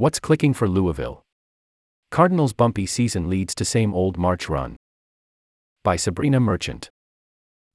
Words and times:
What's 0.00 0.18
clicking 0.18 0.54
for 0.54 0.66
Louisville? 0.66 1.26
Cardinals' 2.10 2.54
bumpy 2.54 2.86
season 2.86 3.28
leads 3.28 3.54
to 3.56 3.66
same 3.66 3.92
old 3.92 4.16
March 4.16 4.48
run. 4.48 4.76
By 5.84 5.96
Sabreena 5.96 6.40
Merchant. 6.40 6.88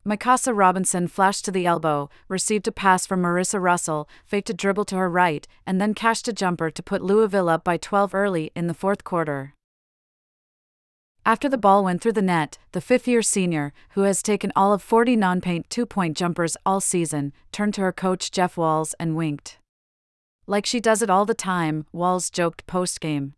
Mykasa 0.04 0.52
Robinson 0.58 1.08
flashed 1.08 1.46
to 1.46 1.52
the 1.52 1.68
elbow, 1.68 2.10
received 2.28 2.68
a 2.68 2.72
pass 2.72 3.06
from 3.06 3.22
Merissa 3.22 3.62
Russell, 3.62 4.10
faked 4.26 4.50
a 4.50 4.56
dribble 4.56 4.86
to 4.86 4.96
her 4.96 5.08
right, 5.08 5.48
and 5.68 5.80
then 5.80 5.94
cashed 5.94 6.28
a 6.28 6.34
jumper 6.34 6.72
to 6.72 6.82
put 6.82 7.04
Louisville 7.04 7.48
up 7.48 7.64
by 7.64 7.78
12 7.78 8.16
early 8.16 8.52
in 8.56 8.66
the 8.66 8.74
fourth 8.74 9.04
quarter. 9.04 9.54
After 11.28 11.48
the 11.48 11.60
ball 11.60 11.84
went 11.84 12.02
through 12.02 12.14
the 12.14 12.24
net, 12.24 12.58
the 12.72 12.82
fifth 12.82 13.08
year 13.08 13.22
senior, 13.22 13.72
who 13.92 14.02
has 14.02 14.24
taken 14.24 14.52
all 14.56 14.74
of 14.74 14.82
40 14.82 15.16
non 15.16 15.42
paint 15.42 15.70
two 15.70 15.86
point 15.86 16.18
jumpers 16.18 16.58
all 16.66 16.82
season, 16.82 17.34
turned 17.52 17.76
to 17.76 17.82
her 17.82 17.94
coach 17.94 18.32
Jeff 18.32 18.58
Walz 18.58 18.96
and 19.00 19.16
winked. 19.16 19.60
Like 20.48 20.66
she 20.66 20.80
does 20.80 21.02
it 21.02 21.10
all 21.10 21.26
the 21.26 21.34
time, 21.34 21.86
Walz 21.92 22.30
joked 22.30 22.68
post 22.68 23.02
game. 23.02 23.34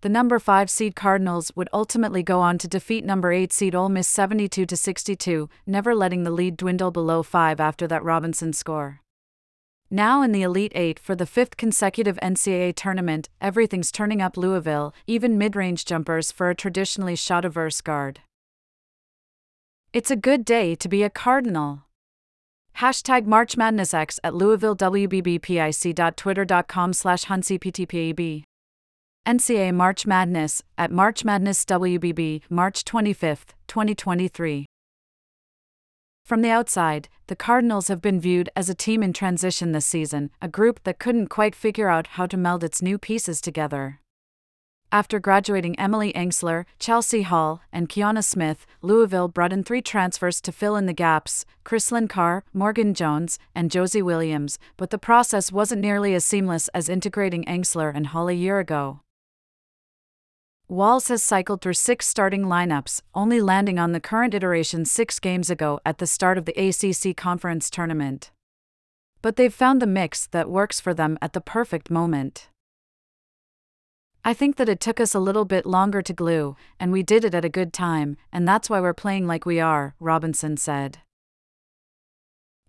The 0.00 0.08
number 0.08 0.38
5 0.38 0.68
seed 0.68 0.94
Cardinals 0.94 1.50
would 1.56 1.68
ultimately 1.72 2.22
go 2.22 2.40
on 2.40 2.58
to 2.58 2.68
defeat 2.68 3.04
number 3.04 3.32
8 3.32 3.52
seed 3.52 3.74
Ole 3.74 3.88
Miss 3.88 4.06
72 4.06 4.66
62, 4.74 5.48
never 5.66 5.94
letting 5.94 6.24
the 6.24 6.30
lead 6.30 6.56
dwindle 6.56 6.90
below 6.90 7.22
5 7.22 7.58
after 7.58 7.86
that 7.86 8.04
Robinson 8.04 8.52
score. 8.52 9.00
Now 9.90 10.22
in 10.22 10.32
the 10.32 10.42
Elite 10.42 10.72
Eight 10.74 10.98
for 10.98 11.14
the 11.14 11.24
fifth 11.24 11.56
consecutive 11.56 12.18
NCAA 12.22 12.74
tournament, 12.74 13.28
everything's 13.40 13.92
turning 13.92 14.20
up 14.20 14.36
Louisville, 14.36 14.92
even 15.06 15.38
mid 15.38 15.54
range 15.54 15.84
jumpers 15.84 16.32
for 16.32 16.50
a 16.50 16.54
traditionally 16.54 17.16
shot 17.16 17.44
averse 17.44 17.80
guard. 17.80 18.20
It's 19.92 20.10
a 20.10 20.16
good 20.16 20.44
day 20.44 20.74
to 20.74 20.88
be 20.88 21.02
a 21.02 21.10
Cardinal. 21.10 21.84
Hashtag 22.78 23.24
March 23.24 23.56
Madness 23.56 23.94
X 23.94 24.18
at 24.24 24.34
Louisville 24.34 24.74
WBBPIC.twitter.com 24.74 26.92
slash 26.92 27.26
HuncyPTPAB. 27.26 28.42
NCAA 29.26 29.72
March 29.72 30.06
Madness 30.06 30.62
at 30.76 30.90
March 30.90 31.24
Madness 31.24 31.64
WBB, 31.64 32.42
March 32.50 32.84
25, 32.84 33.46
2023. 33.68 34.66
From 36.26 36.42
the 36.42 36.50
outside, 36.50 37.08
the 37.28 37.36
Cardinals 37.36 37.88
have 37.88 38.02
been 38.02 38.20
viewed 38.20 38.50
as 38.56 38.68
a 38.68 38.74
team 38.74 39.02
in 39.02 39.12
transition 39.12 39.72
this 39.72 39.86
season, 39.86 40.30
a 40.42 40.48
group 40.48 40.82
that 40.82 40.98
couldn't 40.98 41.28
quite 41.28 41.54
figure 41.54 41.88
out 41.88 42.08
how 42.08 42.26
to 42.26 42.36
meld 42.36 42.64
its 42.64 42.82
new 42.82 42.98
pieces 42.98 43.40
together. 43.40 44.00
After 44.94 45.18
graduating 45.18 45.76
Emily 45.76 46.12
Engstler, 46.12 46.66
Chelsie 46.78 47.24
Hall, 47.24 47.60
and 47.72 47.88
Kianna 47.88 48.22
Smith, 48.22 48.64
Louisville 48.80 49.26
brought 49.26 49.52
in 49.52 49.64
three 49.64 49.82
transfers 49.82 50.40
to 50.42 50.52
fill 50.52 50.76
in 50.76 50.86
the 50.86 50.92
gaps 50.92 51.44
Chrislyn 51.64 52.08
Carr, 52.08 52.44
Morgan 52.52 52.94
Jones, 52.94 53.36
and 53.56 53.72
Josie 53.72 54.02
Williams, 54.02 54.56
but 54.76 54.90
the 54.90 54.96
process 54.96 55.50
wasn't 55.50 55.82
nearly 55.82 56.14
as 56.14 56.24
seamless 56.24 56.68
as 56.68 56.88
integrating 56.88 57.42
Engstler 57.46 57.90
and 57.92 58.06
Hall 58.06 58.28
a 58.28 58.34
year 58.34 58.60
ago. 58.60 59.00
Walz 60.68 61.08
has 61.08 61.24
cycled 61.24 61.60
through 61.60 61.74
six 61.74 62.06
starting 62.06 62.44
lineups, 62.44 63.02
only 63.16 63.40
landing 63.40 63.80
on 63.80 63.90
the 63.90 63.98
current 63.98 64.32
iteration 64.32 64.84
six 64.84 65.18
games 65.18 65.50
ago 65.50 65.80
at 65.84 65.98
the 65.98 66.06
start 66.06 66.38
of 66.38 66.44
the 66.44 66.54
ACC 66.54 67.16
Conference 67.16 67.68
Tournament. 67.68 68.30
But 69.22 69.34
they've 69.34 69.52
found 69.52 69.82
the 69.82 69.88
mix 69.88 70.28
that 70.28 70.48
works 70.48 70.78
for 70.78 70.94
them 70.94 71.18
at 71.20 71.32
the 71.32 71.40
perfect 71.40 71.90
moment. 71.90 72.48
I 74.26 74.32
think 74.32 74.56
that 74.56 74.70
it 74.70 74.80
took 74.80 75.00
us 75.00 75.14
a 75.14 75.20
little 75.20 75.44
bit 75.44 75.66
longer 75.66 76.00
to 76.00 76.12
glue, 76.14 76.56
and 76.80 76.90
we 76.90 77.02
did 77.02 77.26
it 77.26 77.34
at 77.34 77.44
a 77.44 77.50
good 77.50 77.74
time, 77.74 78.16
and 78.32 78.48
that's 78.48 78.70
why 78.70 78.80
we're 78.80 78.94
playing 78.94 79.26
like 79.26 79.44
we 79.44 79.60
are, 79.60 79.94
Robinson 80.00 80.56
said. 80.56 80.98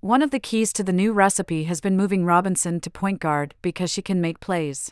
One 0.02 0.22
of 0.22 0.32
the 0.32 0.40
keys 0.40 0.74
to 0.74 0.84
the 0.84 0.92
new 0.92 1.14
recipe 1.14 1.64
has 1.64 1.80
been 1.80 1.96
moving 1.96 2.26
Robinson 2.26 2.82
to 2.82 2.90
point 2.90 3.22
guard 3.22 3.56
because 3.62 3.90
she 3.90 4.02
can 4.02 4.20
make 4.20 4.42
plays. 4.42 4.92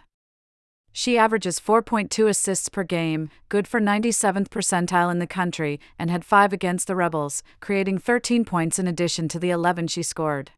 She 0.94 1.18
averages 1.18 1.60
4.2 1.60 2.30
assists 2.30 2.70
per 2.70 2.86
game, 2.86 3.30
good 3.50 3.68
for 3.68 3.82
97th 3.82 4.48
percentile 4.48 5.12
in 5.12 5.20
the 5.20 5.28
country, 5.28 5.82
and 6.00 6.10
had 6.10 6.24
5 6.24 6.54
against 6.54 6.88
the 6.88 6.96
Rebels, 6.96 7.44
creating 7.60 7.98
13 7.98 8.46
points 8.46 8.80
in 8.80 8.88
addition 8.88 9.28
to 9.28 9.40
the 9.40 9.50
11 9.50 9.88
she 9.88 10.02
scored. 10.02 10.52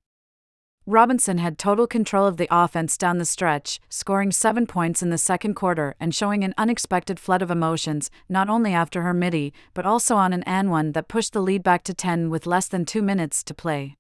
Robinson 0.88 1.40
had 1.40 1.58
total 1.58 1.88
control 1.88 2.28
of 2.28 2.38
the 2.38 2.48
offense 2.52 2.96
down 2.96 3.18
the 3.18 3.26
stretch, 3.26 3.80
scoring 3.90 4.32
seven 4.32 4.68
points 4.68 5.02
in 5.02 5.10
the 5.10 5.18
second 5.18 5.56
quarter 5.56 5.96
and 6.00 6.14
showing 6.14 6.44
an 6.44 6.54
unexpected 6.60 7.20
flood 7.20 7.42
of 7.42 7.50
emotions, 7.50 8.12
not 8.30 8.50
only 8.50 8.72
after 8.72 9.02
her 9.02 9.14
midi, 9.14 9.52
but 9.74 9.88
also 9.88 10.16
on 10.16 10.32
an 10.32 10.44
and 10.44 10.70
one 10.70 10.92
that 10.92 11.08
pushed 11.08 11.34
the 11.34 11.42
lead 11.42 11.64
back 11.64 11.84
to 11.86 11.94
10 11.96 12.30
with 12.30 12.46
less 12.46 12.68
than 12.68 12.86
two 12.86 13.02
minutes 13.02 13.44
to 13.44 13.54
play. 13.56 13.98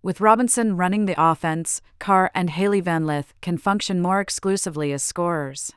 With 0.00 0.20
Robinson 0.20 0.76
running 0.76 1.06
the 1.06 1.20
offense, 1.20 1.82
Carr 1.98 2.30
and 2.32 2.50
Hailey 2.50 2.80
Van 2.80 3.04
Lith 3.04 3.34
can 3.40 3.58
function 3.58 4.00
more 4.00 4.20
exclusively 4.20 4.92
as 4.92 5.02
scorers. 5.02 5.72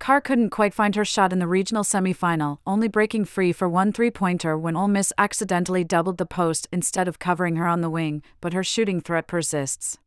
Carr 0.00 0.22
couldn't 0.22 0.48
quite 0.48 0.72
find 0.72 0.96
her 0.96 1.04
shot 1.04 1.30
in 1.30 1.40
the 1.40 1.46
regional 1.46 1.84
semifinal, 1.84 2.58
only 2.66 2.88
breaking 2.88 3.26
free 3.26 3.52
for 3.52 3.68
one 3.68 3.92
three 3.92 4.10
pointer 4.10 4.56
when 4.56 4.74
Ole 4.74 4.88
Miss 4.88 5.12
accidentally 5.18 5.84
doubled 5.84 6.16
the 6.16 6.24
post 6.24 6.66
instead 6.72 7.06
of 7.06 7.18
covering 7.18 7.56
her 7.56 7.66
on 7.66 7.82
the 7.82 7.90
wing, 7.90 8.22
but 8.40 8.54
her 8.54 8.64
shooting 8.64 9.02
threat 9.02 9.26
persists. 9.26 9.98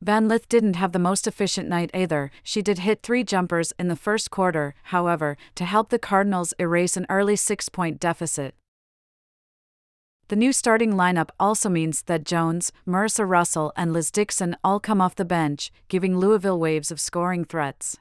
Van 0.00 0.28
Lith 0.28 0.48
didn't 0.48 0.76
have 0.76 0.92
the 0.92 0.98
most 0.98 1.26
efficient 1.26 1.68
night 1.68 1.90
either. 1.92 2.30
She 2.42 2.62
did 2.62 2.78
hit 2.78 3.02
three 3.02 3.22
jumpers 3.22 3.74
in 3.78 3.88
the 3.88 3.96
first 3.96 4.30
quarter, 4.30 4.74
however, 4.84 5.36
to 5.56 5.66
help 5.66 5.90
the 5.90 5.98
Cardinals 5.98 6.54
erase 6.58 6.96
an 6.96 7.06
early 7.10 7.36
six 7.36 7.68
point 7.68 8.00
deficit. 8.00 8.54
The 10.28 10.36
new 10.36 10.54
starting 10.54 10.94
lineup 10.94 11.28
also 11.38 11.68
means 11.68 12.00
that 12.04 12.24
Jones, 12.24 12.72
Merissa 12.88 13.28
Russell, 13.28 13.74
and 13.76 13.92
Liz 13.92 14.10
Dixon 14.10 14.56
all 14.64 14.80
come 14.80 15.02
off 15.02 15.14
the 15.14 15.26
bench, 15.26 15.70
giving 15.88 16.16
Louisville 16.16 16.58
waves 16.58 16.90
of 16.90 16.98
scoring 16.98 17.44
threats. 17.44 17.98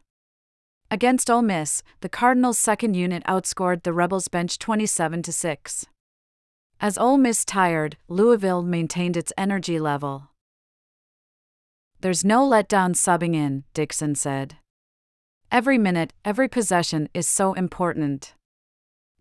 Against 0.94 1.32
Ole 1.32 1.42
Miss, 1.42 1.84
the 2.02 2.10
Cardinals' 2.10 2.60
second 2.60 2.96
unit 2.96 3.24
outscored 3.24 3.84
the 3.84 3.94
Rebels' 3.94 4.28
bench 4.28 4.60
27 4.60 5.24
to 5.24 5.32
6. 5.32 5.86
As 6.82 6.98
Ole 6.98 7.18
Miss 7.18 7.46
tired, 7.46 7.96
Louisville 8.10 8.62
maintained 8.62 9.16
its 9.16 9.32
energy 9.38 9.80
level. 9.80 10.32
There's 12.02 12.26
no 12.26 12.46
letdown 12.46 12.94
subbing 12.94 13.36
in, 13.36 13.64
Dixon 13.74 14.16
said. 14.16 14.58
Every 15.50 15.78
minute, 15.78 16.12
every 16.26 16.50
possession 16.50 17.08
is 17.14 17.26
so 17.26 17.54
important. 17.54 18.34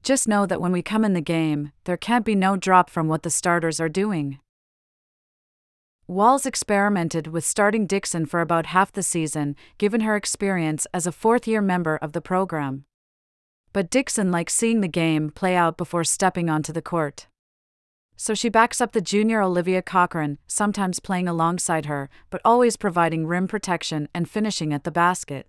Just 0.03 0.27
know 0.27 0.47
that 0.47 0.61
when 0.61 0.73
we 0.73 0.83
come 0.83 1.05
in 1.05 1.13
the 1.13 1.21
game, 1.21 1.71
there 1.85 1.97
can't 1.97 2.25
be 2.25 2.35
no 2.35 2.57
drop 2.57 2.91
from 2.91 3.07
what 3.07 3.23
the 3.23 3.31
starters 3.31 3.79
are 3.79 3.89
doing. 3.89 4.41
Walz 6.11 6.45
experimented 6.45 7.29
with 7.29 7.45
starting 7.45 7.87
Dixon 7.87 8.27
for 8.27 8.41
about 8.41 8.67
half 8.67 8.91
the 8.91 9.01
season, 9.01 9.55
given 9.79 10.01
her 10.01 10.17
experience 10.17 10.85
as 10.93 11.07
a 11.07 11.13
fourth 11.13 11.47
year 11.47 11.63
member 11.63 11.95
of 11.99 12.15
the 12.15 12.21
program. 12.21 12.85
But 13.73 13.91
Dixon 13.91 14.33
likes 14.33 14.53
seeing 14.53 14.81
the 14.81 14.89
game 14.89 15.31
play 15.31 15.55
out 15.55 15.77
before 15.77 16.03
stepping 16.03 16.51
onto 16.51 16.73
the 16.73 16.83
court. 16.83 17.29
So 18.17 18.35
she 18.35 18.49
backs 18.49 18.81
up 18.81 18.91
the 18.91 19.01
junior 19.01 19.41
Olivia 19.41 19.83
Cochran, 19.83 20.39
sometimes 20.49 20.99
playing 20.99 21.29
alongside 21.29 21.87
her, 21.87 22.11
but 22.29 22.41
always 22.45 22.77
providing 22.77 23.29
rim 23.29 23.47
protection 23.47 24.09
and 24.13 24.29
finishing 24.29 24.73
at 24.75 24.83
the 24.83 24.91
basket. 24.91 25.47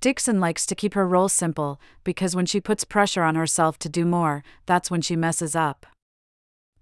Dixon 0.00 0.40
likes 0.40 0.66
to 0.66 0.74
keep 0.74 0.94
her 0.94 1.06
role 1.06 1.28
simple, 1.28 1.80
because 2.02 2.34
when 2.34 2.44
she 2.44 2.60
puts 2.60 2.82
pressure 2.82 3.22
on 3.22 3.36
herself 3.36 3.78
to 3.78 3.88
do 3.88 4.04
more, 4.04 4.42
that's 4.66 4.90
when 4.90 5.00
she 5.00 5.14
messes 5.14 5.54
up. 5.54 5.86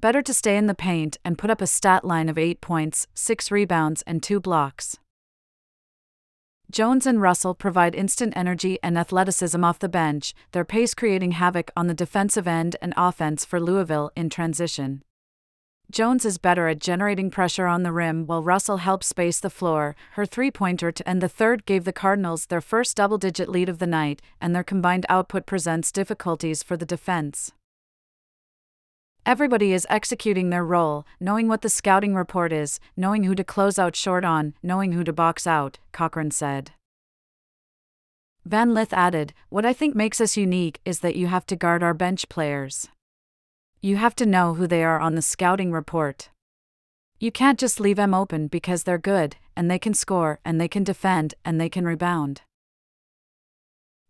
Better 0.00 0.22
to 0.22 0.32
stay 0.32 0.56
in 0.56 0.66
the 0.66 0.76
paint 0.76 1.16
and 1.24 1.36
put 1.36 1.50
up 1.50 1.60
a 1.60 1.66
stat 1.66 2.04
line 2.04 2.28
of 2.28 2.38
8 2.38 2.60
points, 2.60 3.08
6 3.14 3.50
rebounds, 3.50 4.02
and 4.02 4.22
2 4.22 4.38
blocks. 4.38 4.96
Jones 6.70 7.04
and 7.04 7.20
Russell 7.20 7.52
provide 7.52 7.96
instant 7.96 8.32
energy 8.36 8.78
and 8.80 8.96
athleticism 8.96 9.64
off 9.64 9.80
the 9.80 9.88
bench, 9.88 10.34
their 10.52 10.64
pace 10.64 10.94
creating 10.94 11.32
havoc 11.32 11.72
on 11.76 11.88
the 11.88 11.94
defensive 11.94 12.46
end 12.46 12.76
and 12.80 12.94
offense 12.96 13.44
for 13.44 13.58
Louisville 13.58 14.12
in 14.14 14.30
transition. 14.30 15.02
Jones 15.90 16.24
is 16.24 16.38
better 16.38 16.68
at 16.68 16.78
generating 16.78 17.28
pressure 17.28 17.66
on 17.66 17.82
the 17.82 17.90
rim 17.90 18.24
while 18.26 18.42
Russell 18.42 18.76
helps 18.76 19.08
space 19.08 19.40
the 19.40 19.50
floor. 19.50 19.96
Her 20.12 20.26
three 20.26 20.52
pointer 20.52 20.92
to 20.92 21.08
end 21.08 21.22
the 21.22 21.28
third 21.28 21.66
gave 21.66 21.84
the 21.84 21.92
Cardinals 21.92 22.46
their 22.46 22.60
first 22.60 22.96
double 22.96 23.18
digit 23.18 23.48
lead 23.48 23.68
of 23.68 23.80
the 23.80 23.86
night, 23.86 24.22
and 24.40 24.54
their 24.54 24.62
combined 24.62 25.06
output 25.08 25.44
presents 25.44 25.90
difficulties 25.90 26.62
for 26.62 26.76
the 26.76 26.86
defense. 26.86 27.52
Everybody 29.26 29.72
is 29.72 29.86
executing 29.90 30.50
their 30.50 30.64
role, 30.64 31.04
knowing 31.20 31.48
what 31.48 31.62
the 31.62 31.68
scouting 31.68 32.14
report 32.14 32.52
is, 32.52 32.80
knowing 32.96 33.24
who 33.24 33.34
to 33.34 33.44
close 33.44 33.78
out 33.78 33.94
short 33.94 34.24
on, 34.24 34.54
knowing 34.62 34.92
who 34.92 35.04
to 35.04 35.12
box 35.12 35.46
out, 35.46 35.78
Cochran 35.92 36.30
said. 36.30 36.72
Van 38.44 38.72
Lith 38.72 38.94
added, 38.94 39.34
What 39.50 39.66
I 39.66 39.74
think 39.74 39.94
makes 39.94 40.20
us 40.20 40.36
unique 40.36 40.80
is 40.84 41.00
that 41.00 41.16
you 41.16 41.26
have 41.26 41.44
to 41.46 41.56
guard 41.56 41.82
our 41.82 41.92
bench 41.92 42.28
players. 42.30 42.88
You 43.80 43.96
have 43.96 44.16
to 44.16 44.26
know 44.26 44.54
who 44.54 44.66
they 44.66 44.82
are 44.82 44.98
on 44.98 45.14
the 45.14 45.22
scouting 45.22 45.70
report. 45.70 46.30
You 47.20 47.30
can't 47.30 47.58
just 47.58 47.80
leave 47.80 47.96
them 47.96 48.14
open 48.14 48.46
because 48.46 48.84
they're 48.84 48.96
good, 48.96 49.36
and 49.54 49.70
they 49.70 49.78
can 49.78 49.92
score, 49.92 50.40
and 50.44 50.60
they 50.60 50.68
can 50.68 50.84
defend, 50.84 51.34
and 51.44 51.60
they 51.60 51.68
can 51.68 51.84
rebound. 51.84 52.42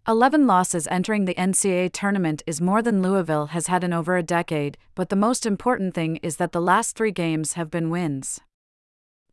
11 0.09 0.47
losses 0.47 0.89
entering 0.91 1.27
the 1.27 1.35
NCAA 1.35 1.93
tournament 1.93 2.43
is 2.47 2.63
more 2.63 2.81
than 2.81 3.03
Louisville 3.03 3.49
has 3.49 3.67
had 3.67 3.85
in 3.85 3.93
over 3.93 4.17
a 4.17 4.23
decade, 4.23 4.79
but 4.95 5.11
the 5.11 5.17
most 5.17 5.45
important 5.45 5.93
thing 5.93 6.17
is 6.23 6.37
that 6.37 6.53
the 6.53 6.63
last 6.63 6.97
three 6.97 7.11
games 7.11 7.53
have 7.53 7.71
been 7.71 7.91
wins. 7.91 8.41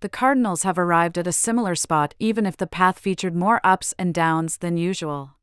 The 0.01 0.09
Cardinals 0.09 0.63
have 0.63 0.77
arrived 0.77 1.17
at 1.17 1.27
a 1.27 1.31
similar 1.31 1.75
spot 1.75 2.13
even 2.19 2.45
if 2.45 2.57
the 2.57 2.67
path 2.67 2.99
featured 2.99 3.33
more 3.33 3.61
ups 3.63 3.93
and 3.97 4.13
downs 4.13 4.57
than 4.57 4.75
usual. 4.75 5.35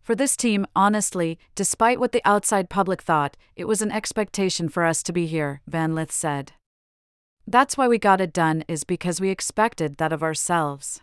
For 0.00 0.14
this 0.14 0.36
team, 0.36 0.66
honestly, 0.76 1.36
despite 1.56 1.98
what 1.98 2.12
the 2.12 2.22
outside 2.24 2.70
public 2.70 3.02
thought, 3.02 3.36
it 3.56 3.66
was 3.66 3.82
an 3.82 3.90
expectation 3.90 4.68
for 4.68 4.84
us 4.84 5.02
to 5.02 5.12
be 5.12 5.26
here, 5.26 5.62
Van 5.66 5.96
Lith 5.96 6.12
said. 6.12 6.52
That's 7.44 7.76
why 7.76 7.88
we 7.88 7.98
got 7.98 8.20
it 8.20 8.32
done, 8.32 8.62
is 8.68 8.84
because 8.84 9.20
we 9.20 9.30
expected 9.30 9.96
that 9.96 10.12
of 10.12 10.22
ourselves. 10.22 11.00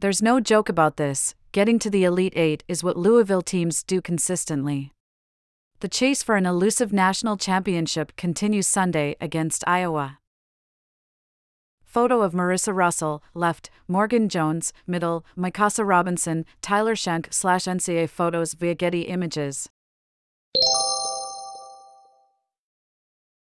There's 0.00 0.22
no 0.22 0.40
joke 0.40 0.70
about 0.70 0.96
this, 0.96 1.34
getting 1.52 1.78
to 1.80 1.90
the 1.90 2.04
Elite 2.04 2.32
Eight 2.34 2.64
is 2.66 2.82
what 2.82 2.96
Louisville 2.96 3.42
teams 3.42 3.82
do 3.82 4.00
consistently. 4.00 4.92
The 5.80 5.90
chase 5.90 6.22
for 6.22 6.36
an 6.36 6.46
elusive 6.46 6.90
national 6.90 7.36
championship 7.36 8.16
continues 8.16 8.66
Sunday 8.66 9.16
against 9.20 9.62
Iowa. 9.66 10.18
Photo 11.84 12.22
of 12.22 12.32
Merissa 12.32 12.74
Russell, 12.74 13.22
left, 13.34 13.68
Morgan 13.88 14.30
Jones, 14.30 14.72
middle, 14.86 15.22
Mykasa 15.36 15.86
Robinson, 15.86 16.46
Tyler 16.62 16.94
Schank 16.94 17.30
slash 17.30 17.64
NCA 17.64 18.08
photos 18.08 18.54
via 18.54 18.74
Getty 18.74 19.02
Images. 19.02 19.68